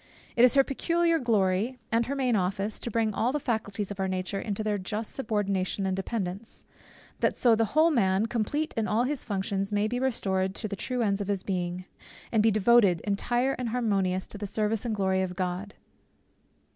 [0.35, 3.99] It is her peculiar glory, and her main office, to bring all the faculties of
[3.99, 6.65] our nature into their just subordination and dependence;
[7.19, 10.75] that so the whole man, complete in all his functions, may be restored to the
[10.75, 11.85] true ends of his being,
[12.31, 15.75] and be devoted, entire and harmonious, to the service and glory of God.